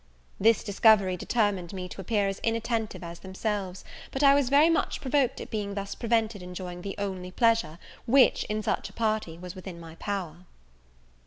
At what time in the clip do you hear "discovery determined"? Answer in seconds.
0.63-1.73